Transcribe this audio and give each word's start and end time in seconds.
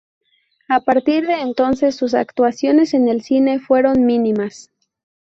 A 0.67 0.79
partir 0.79 1.27
de 1.27 1.41
entonces, 1.41 1.93
sus 1.95 2.15
actuaciones 2.15 2.95
en 2.95 3.07
el 3.07 3.21
cine 3.21 3.59
fueron 3.59 4.03
mínimas. 4.07 4.71